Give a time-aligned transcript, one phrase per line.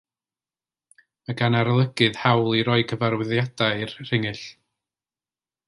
[1.25, 4.43] Mae gan arolygydd hawl i roi cyfarwyddiadau i'r rhingyll.